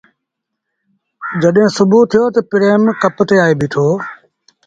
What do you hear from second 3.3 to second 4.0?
آئي بيٚٺو۔